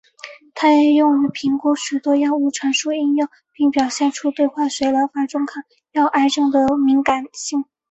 [0.55, 7.65] 它也用于评估许多药物传输应用并表现出对化学疗法中抗药癌症的敏感性。